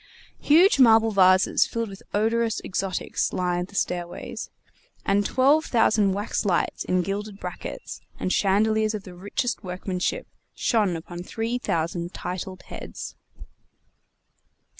[0.41, 4.49] Huge marble vases filled with odorous exotics lined the stairways,
[5.05, 10.25] and twelve thousand wax lights in gilded brackets, and chandeliers of the richest workmanship,
[10.55, 13.15] shone upon three thousand titled heads.